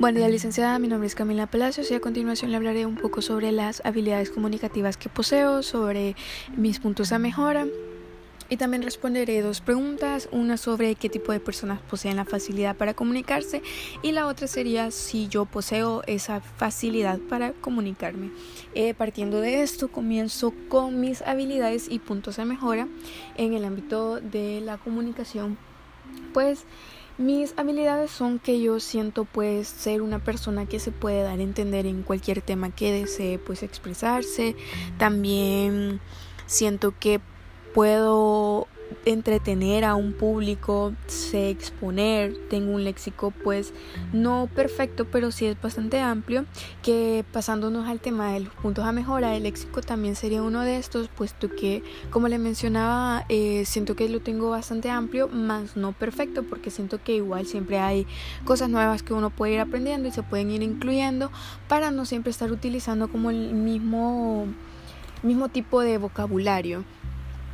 [0.00, 0.78] Buen día, licenciada.
[0.78, 4.30] Mi nombre es Camila Palacios y a continuación le hablaré un poco sobre las habilidades
[4.30, 6.16] comunicativas que poseo, sobre
[6.56, 7.66] mis puntos de mejora
[8.48, 12.94] y también responderé dos preguntas, una sobre qué tipo de personas poseen la facilidad para
[12.94, 13.60] comunicarse
[14.00, 18.30] y la otra sería si yo poseo esa facilidad para comunicarme.
[18.74, 22.88] Eh, partiendo de esto, comienzo con mis habilidades y puntos de mejora
[23.36, 25.58] en el ámbito de la comunicación.
[26.32, 26.64] Pues
[27.18, 31.42] mis habilidades son que yo siento pues ser una persona que se puede dar a
[31.42, 34.56] entender en cualquier tema que desee pues expresarse.
[34.96, 36.00] También
[36.46, 37.20] siento que
[37.74, 38.66] puedo
[39.04, 43.72] entretener a un público, sé exponer, tengo un léxico pues
[44.12, 46.44] no perfecto, pero sí es bastante amplio,
[46.82, 50.76] que pasándonos al tema de los puntos a mejora, el léxico también sería uno de
[50.76, 55.92] estos, puesto que como le mencionaba, eh, siento que lo tengo bastante amplio, más no
[55.92, 58.06] perfecto, porque siento que igual siempre hay
[58.44, 61.30] cosas nuevas que uno puede ir aprendiendo y se pueden ir incluyendo
[61.68, 64.46] para no siempre estar utilizando como el mismo,
[65.22, 66.84] mismo tipo de vocabulario.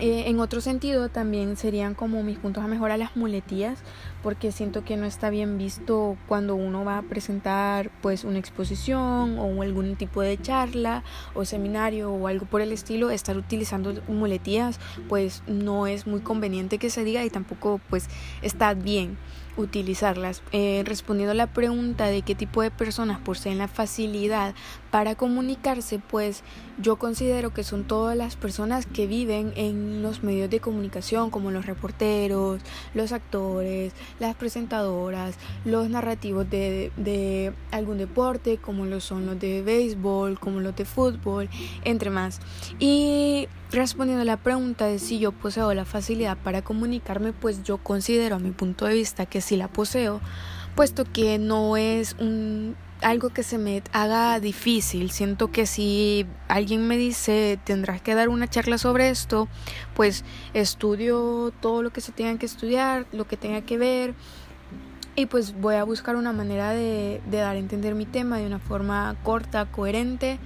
[0.00, 3.80] Eh, en otro sentido también serían como mis puntos a mejorar las muletillas
[4.22, 9.38] porque siento que no está bien visto cuando uno va a presentar pues una exposición
[9.38, 11.02] o algún tipo de charla
[11.34, 16.78] o seminario o algo por el estilo estar utilizando muletillas pues no es muy conveniente
[16.78, 18.08] que se diga y tampoco pues
[18.42, 19.18] está bien
[19.58, 20.42] utilizarlas.
[20.52, 24.54] Eh, respondiendo a la pregunta de qué tipo de personas poseen la facilidad
[24.90, 26.42] para comunicarse, pues
[26.80, 31.50] yo considero que son todas las personas que viven en los medios de comunicación, como
[31.50, 32.60] los reporteros,
[32.94, 39.62] los actores, las presentadoras, los narrativos de, de algún deporte, como lo son los de
[39.62, 41.48] béisbol, como los de fútbol,
[41.84, 42.40] entre más.
[42.78, 47.76] Y Respondiendo a la pregunta de si yo poseo la facilidad para comunicarme, pues yo
[47.76, 50.22] considero a mi punto de vista que sí la poseo,
[50.74, 55.10] puesto que no es un algo que se me haga difícil.
[55.10, 59.48] Siento que si alguien me dice tendrás que dar una charla sobre esto,
[59.94, 64.14] pues estudio todo lo que se tenga que estudiar, lo que tenga que ver.
[65.16, 68.46] Y pues voy a buscar una manera de, de dar a entender mi tema de
[68.46, 70.38] una forma corta, coherente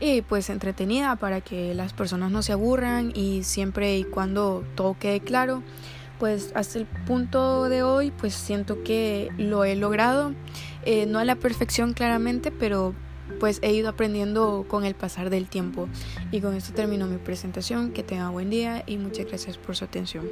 [0.00, 4.96] y pues entretenida para que las personas no se aburran y siempre y cuando todo
[4.98, 5.62] quede claro
[6.18, 10.32] pues hasta el punto de hoy pues siento que lo he logrado
[10.86, 12.94] eh, no a la perfección claramente pero
[13.40, 15.88] pues he ido aprendiendo con el pasar del tiempo.
[16.30, 19.84] Y con esto termino mi presentación que tenga buen día y muchas gracias por su
[19.84, 20.24] atención